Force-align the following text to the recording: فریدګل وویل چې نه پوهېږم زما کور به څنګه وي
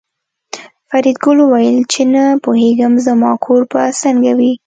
فریدګل 0.89 1.37
وویل 1.41 1.79
چې 1.93 2.01
نه 2.13 2.23
پوهېږم 2.43 2.93
زما 3.07 3.31
کور 3.45 3.61
به 3.71 3.81
څنګه 4.01 4.31
وي 4.37 4.51